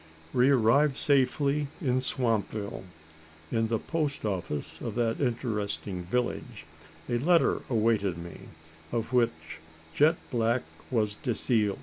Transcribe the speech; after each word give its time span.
We 0.33 0.49
arrived 0.49 0.97
safely 0.97 1.67
in 1.79 2.01
Swampville. 2.01 2.85
In 3.51 3.67
the 3.67 3.77
post 3.77 4.25
office 4.25 4.81
of 4.81 4.95
that 4.95 5.19
interesting 5.21 6.01
village 6.05 6.65
a 7.07 7.19
letter 7.19 7.61
awaited 7.69 8.17
me, 8.17 8.47
of 8.91 9.13
which 9.13 9.59
"jet 9.93 10.15
black 10.31 10.63
was 10.89 11.13
de 11.13 11.35
seal." 11.35 11.77